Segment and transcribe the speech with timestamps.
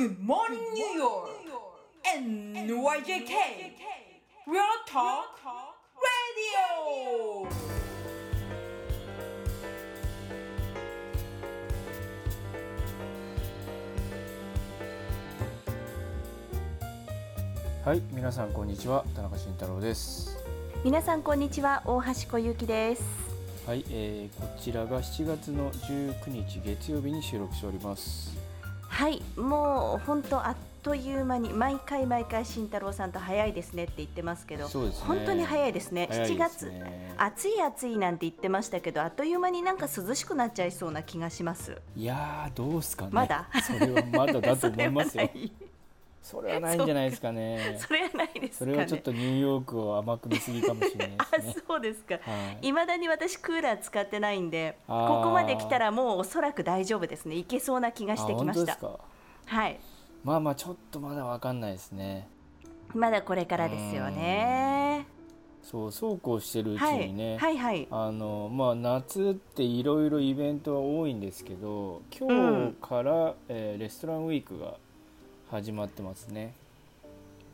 [0.00, 1.28] Good morning, New York!
[2.02, 3.34] NYJK!
[4.46, 5.36] Real Talk
[6.00, 7.46] Radio!
[17.84, 20.38] はい、皆さんこんにちは、田中慎太郎です。
[20.82, 23.02] 皆さんこんにちは大橋小雪です
[23.66, 28.39] はい、えー、こちらが7月の19日月曜日に収録しております。
[29.00, 34.70] はいもう本当あっという間に毎回毎回慎太郎さんと早いですねって言ってますけどね。
[35.06, 36.06] 本当に早いですね。
[36.06, 36.36] ですね。
[36.36, 36.72] 7月
[37.16, 41.78] 暑い暑いなんて言ってましたけどあっという間になんか涼しくなっちゃいそうな気がします。
[41.96, 43.10] いやー、どうすかね。
[43.14, 43.48] まだ？
[43.62, 45.30] それはまだだと思いますよ
[46.22, 46.40] そ。
[46.40, 47.76] れはないんじゃないですかね。
[47.80, 51.62] それはないですねれはちょっとニューヨークを甘く見すぎかもしれないですね あ。
[51.66, 52.20] そうですかは
[52.62, 59.56] いいまだに私クーラー使ってないんでここまで来たらもうおそらく大丈夫ですねいけそうな気がしてきましたあ本当ですか？
[59.56, 59.80] はい
[60.24, 62.28] まあまあちょっとまだわかんないですね。
[62.94, 65.06] まだこれからですよね
[65.62, 67.36] そうそうこうしてるうちはいにね。
[67.38, 72.28] はいはいあのまあ、夏っていろいろイベントは多いんですけど今
[72.68, 74.74] 日から、えーレストランウィークが
[75.50, 76.54] 始まってますね。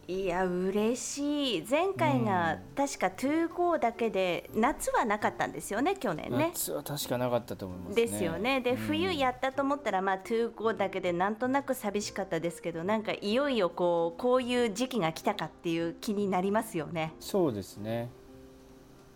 [0.09, 1.67] いや嬉しい。
[1.69, 6.51] 前回が確か 2GO だけで夏はなかったんですよね去年ね。
[6.55, 8.07] 夏は確かなかったと思いますね。
[8.07, 8.61] ですよね。
[8.61, 8.77] で、うん。
[8.77, 17.15] 冬やったと思ったら、まあ、2GO だけでなんとなく寂しかったですけどなんかいよいよこうこういう時期が来たかっていう気になりますよね。
[17.19, 18.09] そうですね。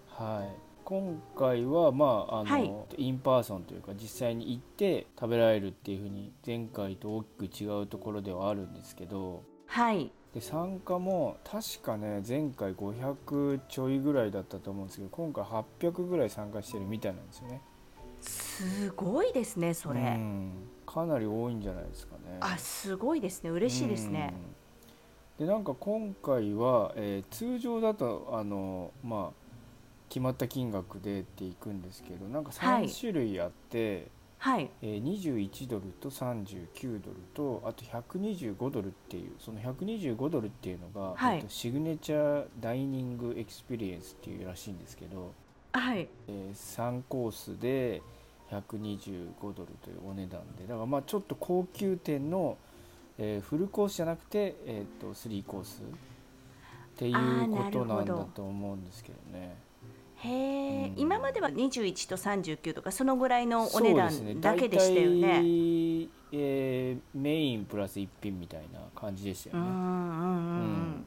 [0.08, 2.72] はい今回はまああの、はい。
[2.96, 9.44] In person というか実際に行って食べられるっていうふうに前回と大きく違うところではあるんですけど。
[9.66, 10.10] はい。
[10.34, 17.62] で参加も確かね前回500ちょいぐらいだったと思うんですけど今回800ぐらい参加してるみたいなんですよね。
[18.20, 20.52] すごいですねそれ、うん。
[20.86, 22.38] かなり多いんじゃないですかね。
[22.40, 23.50] あすごいですね。
[23.50, 24.34] 嬉しいですね。
[25.38, 25.46] うん。
[25.46, 29.39] でなんか今回は、えー通常だとあのまあ
[30.10, 32.84] 決まった金額でっていくんですけどなんかはい。
[32.86, 34.08] 3種類あって、
[34.38, 34.68] はい。
[34.82, 41.36] えー21ドルと39ドルとあと125ドルっていうその125ドルっていうのが、はい。
[41.36, 45.32] えっとシグネチャーダイニングエクスペリエンスっていうらしいんですけど、
[45.72, 46.08] はい。
[46.26, 48.02] えー3コースで
[48.50, 52.58] 125ドルというお値段でだからまあちょっと高級店の、
[53.16, 55.84] えーフルコースじゃなくて、えー、と3コースっ
[56.96, 59.69] ていうことなんだと思うんですけどね。
[60.22, 60.98] へえ、うん。
[60.98, 65.28] 今までは21と39とかそのぐらいのお値段だけでしたよ大ね。
[65.40, 69.70] 体えーメインプラス一品みたいな感じでしたよね。
[69.70, 69.84] うんうんうん。
[69.84, 71.04] うん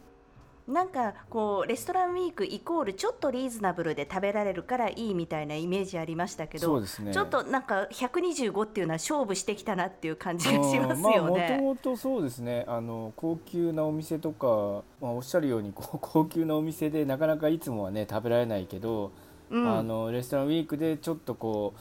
[0.68, 7.14] なんかこうレストランウィークイコールちょっとリーズナブルで食べられるからいいみたいなイメージありましたけど、そうですね。
[7.14, 11.60] ちょっとなんか125っていうのは勝負してきたなっていう感じがしますようんまあもとね。
[11.62, 12.64] もとそうですね。
[12.68, 19.12] あの高級なお店とか、まあ、おっしゃるようにこう 高級なお店でなかなかいつもはね食べられないけど、
[19.50, 19.70] うん。
[19.70, 21.74] あのレストランウィークでちょっとこ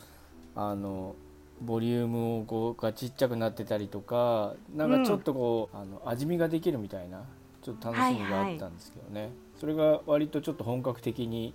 [0.57, 1.15] うあの
[1.61, 7.23] ボリュームをこうがちっちゃくなってたりとかなんかちょっとこう、あの味見ができるみたいな
[7.63, 11.55] ちょっと楽しみがあったんですけどね、それが割とちょっと本格的に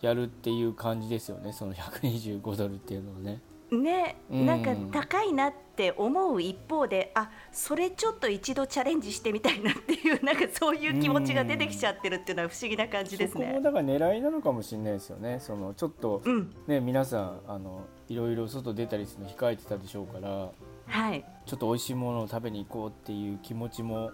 [0.00, 3.40] やるっていう感じですよねその125ドルっていうのはね。
[3.70, 13.44] ね、うんなんか高いなって思う一方であそれちょっと一度チャレンジしてみたいなっていうなんかそういう気持ちが出てきちゃってるっていうのは不思議な感じですね。
[13.46, 20.50] そこもだから狙いなのかもしれないですよねそのちょっとうん、ね皆さんあのいろいろ外出たりするの控えてたでしょうから
[20.88, 21.24] はい。
[21.46, 24.10] ちょっと美味しいものを食べに行こうっていう気持ちも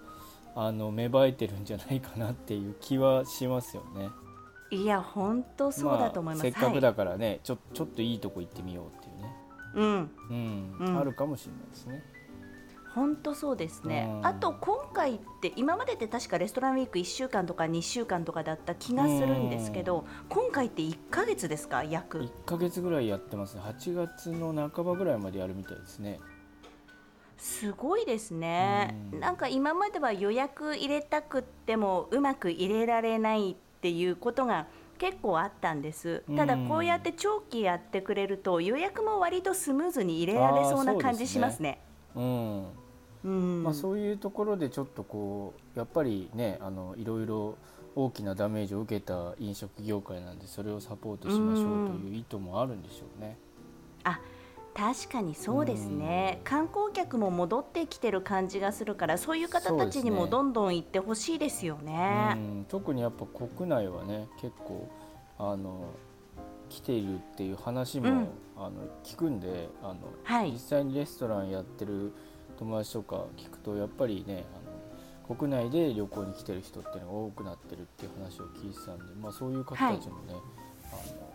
[0.57, 4.09] あの芽生えてるんじゃないかなっていう気はしますよね。
[4.71, 6.43] いや本当そうだと思います。
[6.43, 9.35] せっかくだからね、ちょちょっといいとこ行ってみようっていうね、はい、
[9.75, 10.11] うん。
[10.31, 12.03] うんうんあるかもしれないですね。
[12.95, 21.85] 本当そうですね、うんあと今回って今までって確かレストランウィーク1週間とか2週間とかだった気がするんですけど、今回って1ヶ月ですか？
[21.85, 26.19] 約1ヶ月ぐらいやってますね8月の半ばぐらいまでやるみたいですね。
[27.39, 29.21] すごいですね、うん。
[29.21, 34.67] なんか今までは予約入れたくってもうまく入れられないっていうことが
[34.99, 36.23] 結構あったんです。
[36.35, 41.81] ただうんこうやって長期やってくれると予約も割とスムーズに入れられそうな感じしますね。
[42.15, 42.67] うん。
[43.25, 43.63] うん。
[43.65, 47.57] まあ、そういうところでちょっとこうやっぱりねあのいろいろ
[47.95, 53.37] 大きなダメージを受けた飲食業界なんでそれをサポートしましょうという意図もあるんでしょうね。
[54.05, 54.21] あ
[54.77, 62.35] 確かにそうですね、観光客も戻ってきてる感じがするからそういう方たちにもどんどん行ってほしいですよね。
[62.37, 62.67] うん。
[62.69, 64.89] 特にやっぱ国内はね結構
[65.39, 65.89] あの
[66.69, 68.29] 来ているっていう話も、うん。
[68.59, 68.73] あの
[69.05, 70.53] 聞くんであの、はい。
[70.53, 72.13] 実際にレストランやってる
[72.59, 74.45] 友達とか聞くとやっぱりね
[75.29, 80.35] あの国内で旅行に来てる人っていうのが多くなってるっていう話を聞いてたんで、まあ、そういう方たちもね、
[80.85, 81.26] あの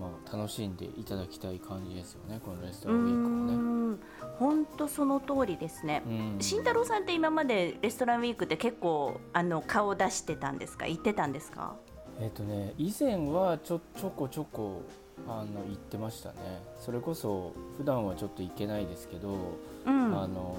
[0.00, 3.98] まあ、楽しんでいただきたい感じですよねこのレストランウィークはね。
[4.38, 6.02] 本当その通りですね。
[6.40, 10.86] 慎太郎さんって今までレストランウィークって結構あの顔出してたんですか？
[10.86, 11.76] 行ってたんですか？
[12.20, 14.82] えっ、とね以前はちょちょこちょこ
[15.28, 16.36] あの行ってましたね。
[16.78, 19.36] それこそ普段はちょっと行けないですけど、
[19.86, 20.56] うん、あの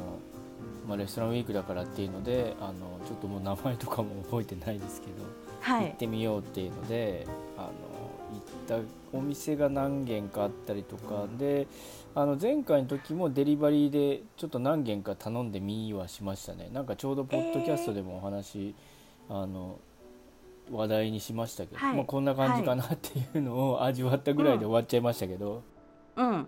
[0.87, 5.13] まあ、レストランウィークだからっていうのであのちょっともう名前とかも覚えてないですけど、
[5.61, 7.25] はい、行ってみようっていうので
[7.57, 7.71] あの行
[8.65, 8.79] った
[9.13, 11.27] お店が何軒かあったりとか。
[11.37, 11.67] で
[12.17, 16.69] あの前回の時もデリバリーでちょっと何軒か頼んでみはしましたね。
[16.73, 18.73] なんかちょうどポッドキャストでもお話、
[19.29, 19.79] えー、あの
[20.71, 25.61] 話題にしましたけど、はい、まあ、こんな感じかなっていうのを味わったぐらいで終わっちゃいましたけど。
[26.15, 26.47] うん、うん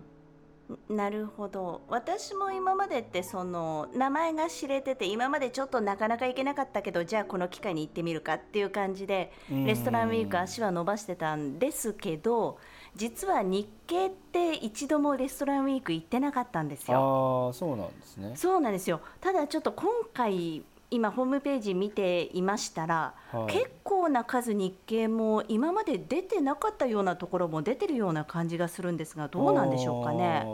[0.88, 1.82] なるほど。
[1.88, 12.58] 私も今までってその名前が知れてて今までちょっとなかなか行けなかったけどじゃあこの機会に行ってみるかっていう感じでレストランウィーク足は伸ばしてたんですけど
[12.94, 17.48] 実は日系って一度もレストランウィーク行ってなかったんですよ。
[17.50, 18.32] あそうなんですね。
[18.36, 19.00] そうなんですよ。
[19.20, 30.46] ただちょっと今回今ホームページ見ていましたら、はい、結構な数日系も今まで出てなかったようなところも出てるような感じがするんですがどうなんでしょうかね。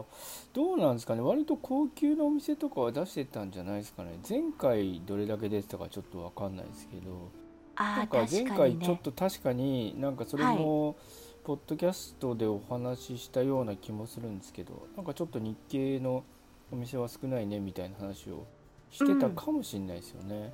[0.52, 1.20] どうなんですかね。
[1.20, 4.18] 割と高級なお店とかは出してたんじゃないですかね。
[4.28, 7.44] 前回どれだけ出てたかちょっと分かんないですけど。
[7.76, 10.96] あか前回ちょっと確かになんかそれも、
[11.44, 16.24] ポッドキャストでお話ししたような気もするんですけどなんかちょっと日系の
[16.72, 18.46] お店は少ないねみたいな話を
[18.94, 20.52] してたかもしれないですよね。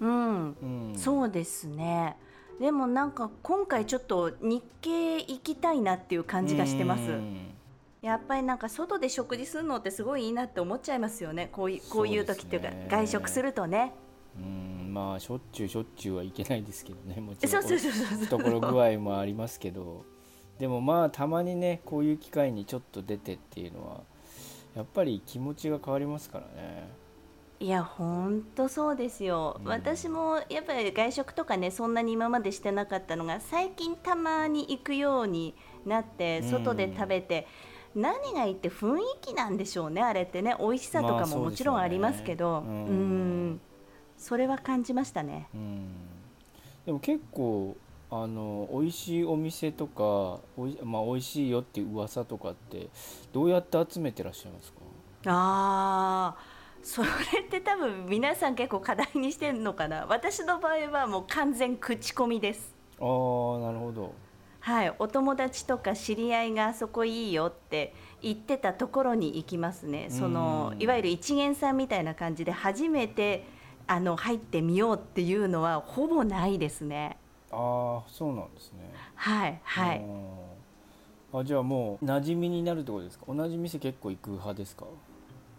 [0.00, 0.56] うん、
[0.90, 2.16] うん、そうですね。
[2.58, 7.02] でもなんか今回ちょっと日系行きたいなっていう感じがしてます。
[8.02, 11.48] やっぱりなんか外で食事するのってすごいいいなって思っちゃいますよね。
[11.52, 13.92] こういうこういう時っていうか、外食するとね。
[14.36, 20.04] うんまあしょっちゅうしょっちゅうはいけないですけどねもちろん懐具合もありますけど
[20.58, 24.00] でもまあたまにねこういう機会にちょっと出てっていうのは
[24.76, 26.88] やっぱり気持ちが変わりますからね。
[27.60, 37.48] いや本当そうですよ、うん、私もやっぱり外食とかねそんなに今までしてなかったのが最近たまに行くようになって外で食べて、
[37.96, 40.54] うん、何がいいって雰囲気なんでしょうねあれってね。
[40.60, 42.80] 美味しさとかももちろんありますけど、まあ、う、ね、
[43.54, 43.60] ん。
[44.16, 45.48] それは感じましたね。
[46.86, 47.76] でも結構
[48.10, 52.88] あの美味しいお店とかおい,、まあ、美味しいよっていう噂とかって
[53.32, 54.78] どうやって集めてらっしゃいますか？
[55.26, 56.47] あー
[56.82, 57.08] それ
[57.46, 60.06] って多分皆さん結構課題にしてるのかな。
[60.08, 62.74] 私の場合はもう完全口コミです。
[63.00, 63.06] ああ
[63.60, 64.14] なるほど。
[64.60, 64.94] はい。
[64.98, 70.08] お友達とか知り合いがあそこいいよって言ってたところに行きますね。
[70.10, 73.44] そのいわゆる一元さんみたいな感じで初めて
[73.86, 77.18] あの入ってみようっていうのはほぼないですね。
[77.50, 78.90] ああそうなんですね。
[79.14, 79.60] はい。
[79.62, 80.04] はい。
[81.32, 83.26] あじゃあもう馴染みになるってことですか？
[83.28, 84.86] 同じ店結構行く派ですか？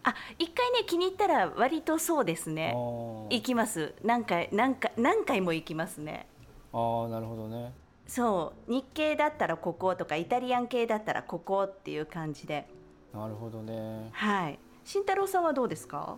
[0.03, 2.73] あ一回ね気に入ったら割とそうですね。
[2.73, 3.93] 行きます。
[4.03, 6.27] 何回何回何回も行きますね。
[6.71, 7.73] ああなるほどね。
[8.07, 8.71] そう。
[8.71, 12.67] 日系だったらこことかイタリアン系だったらここっていう感じで。
[13.13, 14.09] なるほどね。
[14.11, 14.59] はい。
[14.85, 16.17] 慎太郎さんはどうですか？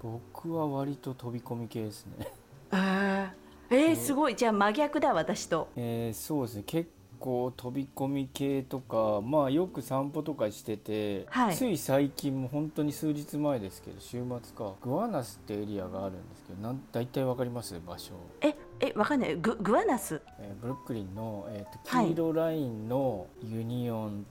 [0.00, 2.28] 僕は割と飛び込み系ですね。
[2.70, 3.30] えー、
[3.70, 4.36] えー、すごい。
[4.36, 5.68] じゃあ真逆だ私と。
[5.76, 6.62] えー、そうですね。
[6.66, 17.78] 結構飛び込み系とかまあよく散歩とかしてて、はい、つい最近も本当に数日前ですけど週末かグアナスってエリアがあるんですけどなん大体わかります？
[17.86, 18.14] 場所。
[18.40, 19.36] ええわかんない。
[19.36, 24.26] ググアナス、えー、ブルックリンの、えーと、黄色ラインのユニオン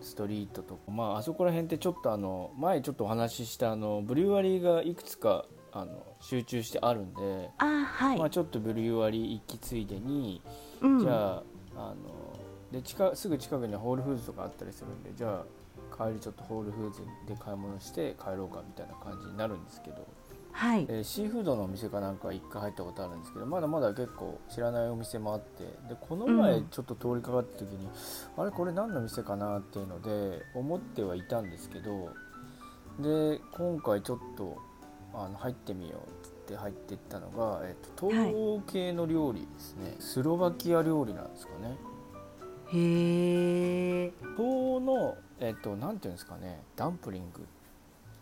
[0.00, 8.18] ストリートとか、はい、まああそこら辺ってちょっとあの前ちょっとお話ししたあのブリュワリーがいくつかあの集中してあるんであ、はい。
[8.18, 10.40] まあ、ちょっとブリュワリー行きついでに、
[10.80, 11.42] うん、じゃあ
[11.76, 11.94] あの
[12.72, 15.44] で近すぐ近くにはホールフーズとかあったりするんでじゃあ
[15.96, 20.06] 帰りちょっとホールフーズで買い物して帰ろうかみたいな感じになるんですけど、
[20.50, 20.86] はい。
[20.88, 27.86] えー、シーフードのお店かなんか1回入ったことあるんですけどまだまだ結構知らないお店もあってでこの前ちょっと通りかかった時に、
[28.36, 32.10] うん、あれこれ何の店かなっていうので思ってはいたんですけど
[33.00, 34.56] で今回ちょっと
[35.12, 41.76] あの入ってみようって入っていったのが、えっと、東欧系の料理ですね、はい、スロバキア料理なんですかね。
[42.72, 44.12] へえ。
[44.36, 47.46] 東のえっとなんていうんですかねダンプリング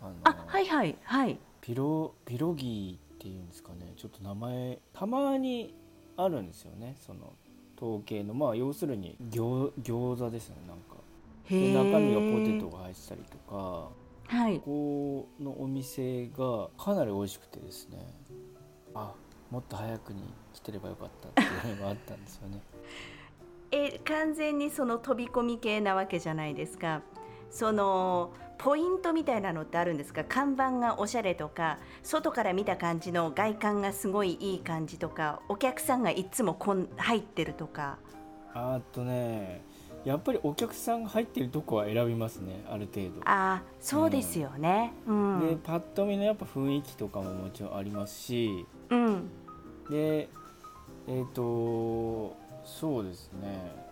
[0.01, 5.73] あのあはいはいはいピロピロギーっていうんですかねちょっと名前たまに
[6.17, 7.33] あるんですよねその
[7.77, 10.95] 統計のまあ要するに餃餃子ですねなんか
[11.49, 13.89] で中身がポテトが入ってたりとか
[14.33, 14.57] はい。
[14.61, 17.99] ここのお店がかなり美味しくてですね。
[18.95, 19.13] あ
[19.51, 20.21] もっと早くに
[20.53, 22.59] 来てればよかったっていうのがあったんですよね。
[23.69, 27.01] え完全にその飛び込み系なわけじゃないですか。
[27.51, 30.23] そのポイントみたいなのってあるんですか？
[30.23, 37.99] 看板がおしゃれとか外から見た感じの外観がすごいいい感じとかお客さんがいつもこん入ってるとか。
[38.55, 39.61] あとね
[40.05, 43.21] やっぱりお客さんが入ってるとこは選びますねある程度。
[43.25, 44.93] ああそうですよね。
[45.07, 45.39] うん。
[45.39, 48.65] でパッと見のやっぱ雰囲気とかももちろんありますし。
[48.89, 49.29] うん。
[49.89, 50.29] で
[51.07, 53.83] えっ、とそうですね。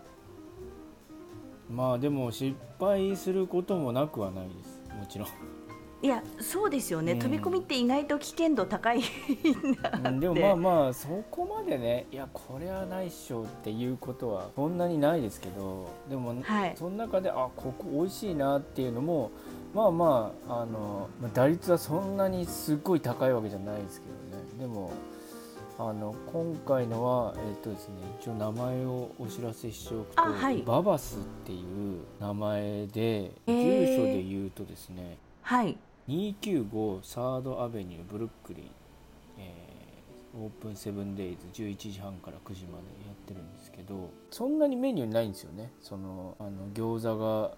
[1.70, 4.82] まあでも失敗することもなくはないです。
[4.98, 5.28] もちろん
[6.02, 7.18] いやそうですよね、うん。
[7.20, 9.02] 飛び込みって意外と危険度高いん
[9.80, 16.74] だうんでもまあまあそこまでねいやこれはないっしょっていうことはそんなにないですけどでも、はい。
[16.76, 19.30] その中であここ美味しいなっていうのも
[19.72, 24.44] まあまああのまあ打率はそんなにすっごい高いわけじゃないですけどね。
[24.58, 24.90] でも
[25.78, 30.62] あの今回のはえっ、とですね一応名前をお知らせしておくと、あはい。
[30.62, 35.76] ババスっていう名前で住所で言うとですねはい
[36.08, 38.70] 295サードアベニューブルックリン、
[39.38, 39.72] えー
[40.34, 45.70] オープンセブンデイズ11時半から9時までやってるんですけどそんなにメニューないんですよね。
[45.82, 47.50] そのあの餃子が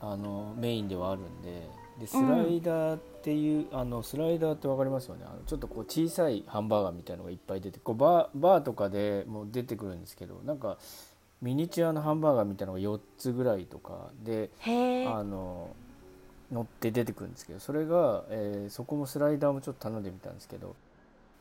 [0.00, 1.68] あのメインではあるんで
[2.00, 5.24] でスライダーっていう、あのスライダーって分かりますよね。
[5.24, 10.78] あのちょっとこう小さいハンバーガーみたいのがいっぱい出てこうバーバーとかでもう出てくるんですけどなんか
[11.40, 15.74] ミニチュアのハンバーガーみたいなのが4つぐらいとかであの
[16.52, 20.74] 乗って出てくるんですけどそれが、えーそこもスライダーもちょっと頼んでみたんですけど、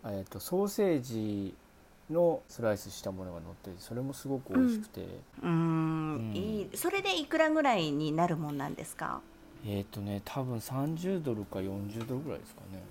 [0.06, 1.54] えー、とソーセージ
[2.10, 5.52] のスライスしたものが乗っててそれもすごく美味しくて、うーん。
[5.52, 6.36] うん。
[6.36, 9.22] いいそれでいくらぐらいになるもんなんですか？
[9.68, 12.84] えっ、とね多分30ドルか40ドルぐらいですかね。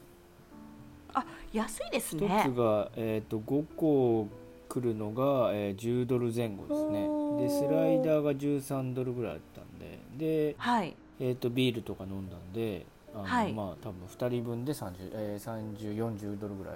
[1.15, 4.27] あ安いです一ねつが、えー、と5個
[4.69, 7.09] 来るのが、えー10ドル前後ですね。
[7.43, 9.99] でスライダーが13ドルぐらいあったんで。
[10.17, 13.53] で、はいえー、とビールとか飲んだんであの、はい。
[13.53, 16.75] まあ多分2人分で30、えー、3040ドルぐらい。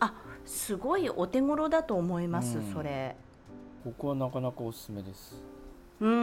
[0.00, 0.12] あ
[0.44, 2.72] すごいお手頃だと思います、うん。
[2.72, 3.16] それ。
[3.84, 5.42] ここはなかなかおすすめです、
[6.00, 6.14] うん、う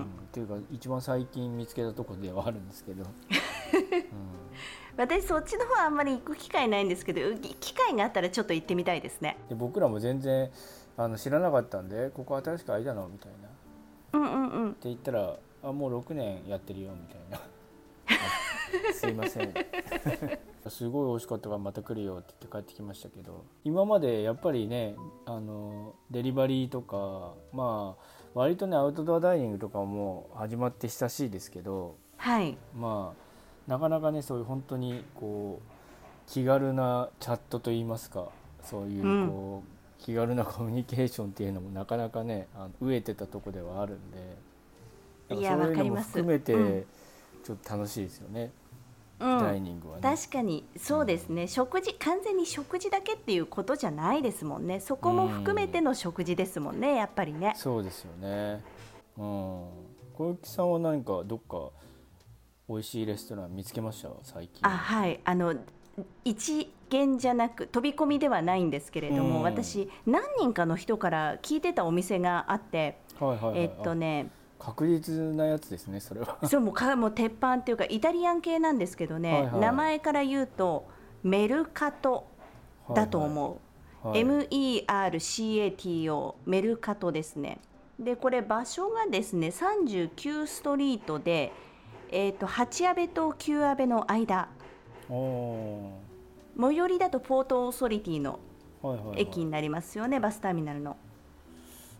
[0.00, 0.02] ん。
[0.02, 3.10] っていうか一番最近見つけたとこではあるんですけど、 うん。
[4.96, 9.36] 私そっちの方はあんまり行く機会ないんですけどう機会があったらちょっと行ってみたいですね。
[9.48, 10.50] で僕らも全然
[10.96, 13.08] あの知らなかったんでここ新しく開いたの？
[13.08, 13.48] みたいな。
[13.48, 14.48] ってうんうん。
[14.48, 15.36] うん言ったら
[15.68, 17.38] あもう6年やってるよみたいな。
[17.38, 19.52] あ すいません。
[20.70, 28.02] すごい美味しかったからまた来るよって言って帰ってきましたけど今までやっぱりねあのデリバリーとかまあ
[28.34, 32.56] 割とねアウトドアダイニングとかも始まって久しいですけどはい。
[32.76, 33.14] ま
[33.68, 38.28] あなかなかねそういう本当にこう気軽なチャットといいますか
[38.62, 39.28] そういううん。
[39.28, 44.36] こう、気軽なコミュニケーションっていうのもなかなかねあの飢えてたとこではあるんで
[45.30, 46.08] いやわかります。
[46.08, 46.86] 含めてうん。
[47.44, 48.50] ちょっと楽しいですよね、
[49.20, 49.38] うん。
[49.38, 50.02] ダイニングはね。
[50.02, 50.64] 確かに。
[50.76, 51.46] そうですね。
[51.46, 54.80] 食事完全に食事だけっていうことじゃないですもんね。
[54.80, 57.54] そこも含めての食事ですもんねやっぱりね。
[57.56, 58.64] そうですよね。
[59.16, 59.24] うん。
[60.14, 61.70] 小雪さんは何かどっか
[62.68, 64.08] 美味しいレストラン見つけました？
[64.24, 64.66] 最近。
[64.66, 65.20] あはい。
[65.24, 65.54] あの
[66.24, 69.42] 一見じゃなく飛び込みではないんですけれども、うん。
[69.42, 73.60] 私何人かの人から聞いてたお店があって、はいはいはい。
[73.60, 76.38] えっとねあ確実なやつですねそれは。
[76.44, 79.60] そうもうかもう鉄板っていうかイタリアン系なんですけどね、はいはい。
[79.60, 80.86] 名前から言うと
[81.22, 82.26] メルカト
[82.94, 83.60] だと思
[84.04, 84.24] う、はい。
[84.24, 87.58] MERCATO メルカトですね。
[87.98, 91.52] でこれ場所がですね39ストリートで、
[92.10, 94.48] えー、と8阿部と9阿部の間。
[96.58, 98.40] 最寄りだとポートオーソリティの
[98.82, 100.96] はいはいはい、駅になりますよね、バスターミナルの。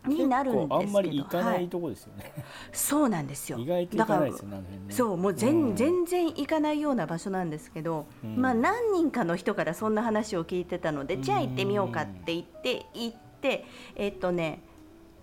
[0.07, 2.31] になるんですあんまり行かなはいいとこですよね、
[2.71, 3.57] そうなんですよ。
[3.59, 5.75] 意外と行かないですよねそうもう全,、ん。
[5.75, 8.37] 全然行かないような場所なんですけど、うん。
[8.37, 11.21] まあ何人かの人からそんな話を聞いてたので、うん。
[11.21, 14.61] じゃあ行ってみようかって言って行ってえっとね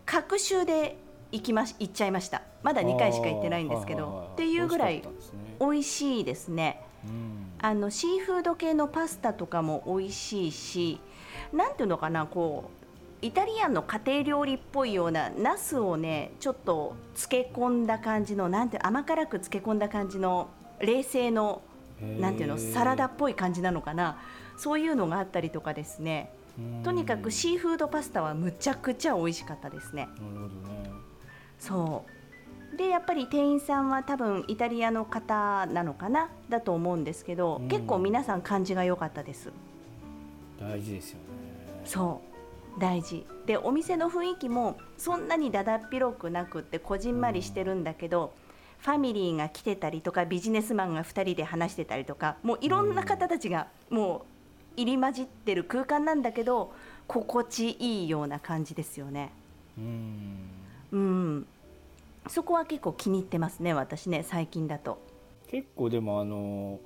[0.07, 0.97] 隔週で
[1.33, 2.43] 行きまし行っちゃいました。
[2.63, 5.03] まだ2回しか行ってないんですけどっていうぐらい
[5.61, 6.81] 美味しいですね。
[7.05, 7.45] うん。
[7.61, 11.01] あのシーフード系のパスタとかも美味しいし
[11.53, 12.84] なんていうのかなこう
[13.25, 21.63] イタリアンの家庭料理っぽいようなナスをねちょっと漬け込んだ感じのなんて甘辛く漬け込んだ感じの冷製の
[22.21, 24.19] なんていうのサラダっぽい感じなのかな
[24.59, 26.35] そういうのがあったりとかですね。
[26.59, 26.83] うん。
[26.83, 30.49] とにかくシーフードパスタはむちゃくちゃ美味しかったですねなるほど
[30.83, 30.91] ね。
[31.59, 32.05] そ
[32.75, 32.77] う。
[32.77, 36.29] でやっぱり店員さんは多分イタリアの方なのかな？
[36.51, 37.69] だと思うんですけど、うん。
[37.69, 39.51] 結構皆さん感じが良かったです。
[40.61, 41.25] 大事ですよね。
[41.87, 42.34] そう
[42.79, 48.33] 大事でお店の雰囲気もそんなにだだっ広くなくってこじんまりしてるんだけど、
[48.79, 54.27] ファミリーが来てたりとかビジネスマンが2人で話してたりとかもういろんな方たちがも
[54.77, 56.73] う入り混じってる空間なんだけど
[57.07, 59.31] 心地いいような感じですよね。
[59.79, 60.51] うん
[60.93, 61.47] うん、
[62.29, 65.01] そこは結構気に入ってますね私ね最近だと。
[65.49, 66.81] 結構でもあの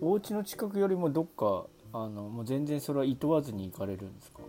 [0.00, 4.40] お家の近くよりもどっかあのもう全然それはいとわずに行かれるんですか？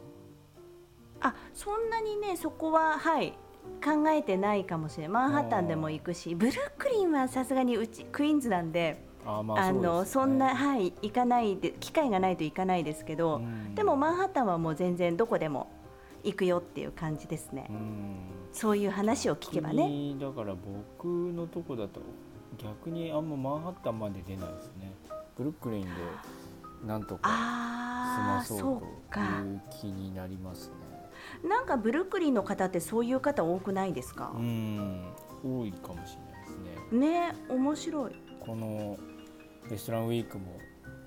[1.21, 3.33] あそんなにねそこははい
[3.83, 5.09] 考えてないかもしれない。
[5.09, 9.87] マンハッタンでも行くしブルックリンはさすがにうちクイーンズなんであまあそうですね。
[9.87, 13.75] のそんなはい行かないで機会がないと行かないですけど、うん。
[13.75, 15.71] でもマンハッタンはもう全然どこでも
[16.23, 18.15] 行くよっていう感じですね、うん。
[18.51, 20.15] そういう話を聞けばね。
[20.19, 22.01] だから僕のとこだと
[22.57, 24.91] 逆にあんまマンハッタンまで出ないですね。
[25.37, 25.89] ブルックリンで
[26.85, 30.73] なんとかああ済まそそううとかいう気になりますね
[31.47, 34.31] なんかブルックリンの方ってそういう方多くないですか？
[34.35, 35.03] うん
[35.43, 36.99] 多いかもしれないですね。
[36.99, 38.15] ね面白い。
[38.39, 38.97] この
[39.69, 40.57] レストランウィークも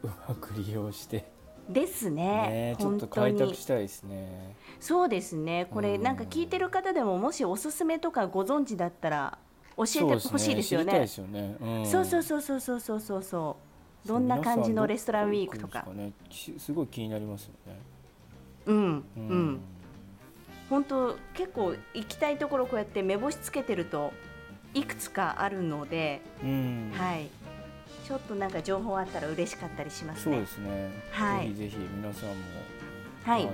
[0.02, 1.32] うまく利用して。
[1.68, 4.54] ですね、ね、ちょっと開拓したいですね。
[4.80, 5.66] そうですね。
[5.70, 9.38] これなんか聞いてる方でももしおすすめとかご存知だったら
[9.76, 9.86] 教え
[10.18, 11.06] てほしいですよね。
[11.06, 11.56] そう、ね。
[11.58, 13.56] ね、そうそうそうそうそうそうそ
[14.04, 14.08] う。
[14.08, 15.86] どんな感じのレストランウィークとか。
[16.30, 17.80] すごい気になりますよね。
[18.66, 19.60] うんうん、うん。
[20.70, 24.12] 本当結構行きたいところこうやって目星つけてると
[24.72, 26.92] いくつかあるので、うん。
[26.94, 27.28] はい。
[28.06, 30.36] ちょっとなんか情報あったら嬉しかったりしますね。
[30.36, 31.54] そうですね、はい。
[31.54, 32.34] ぜひぜひ皆さんも、
[33.24, 33.42] はい。
[33.42, 33.52] あの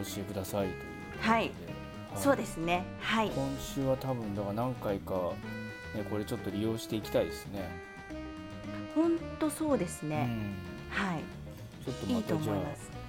[0.00, 1.50] お教えくださいということで、はい。
[2.16, 2.84] そうですすね。
[3.00, 3.30] はい。
[3.30, 5.32] 今週は多分だから何回か、
[5.94, 7.68] ね、これちょっと利用していきたいですね。
[8.94, 10.54] 本当そうですうね、ん。
[10.90, 11.20] はい。
[11.84, 12.99] ちょっといいとまたじゃあ思います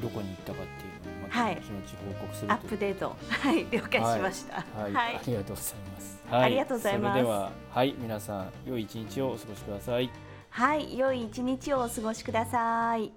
[0.00, 1.54] どこに行ったかっていうのをまたはい。
[1.56, 1.80] 後々
[2.18, 2.70] 報告するアッという。
[2.70, 3.16] プデート。
[3.28, 3.66] はい。
[3.70, 4.54] 了解しました。
[4.80, 5.16] はい、はい。
[5.16, 6.20] ありがとうございます。
[6.30, 7.12] ありがとうございます。
[7.12, 10.10] それでは、はい、皆さん、良い一日をお過ごしください。
[10.50, 13.12] はい、良い一日をお過ごしください。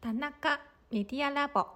[0.00, 0.60] 田中
[0.92, 1.66] メディアラボ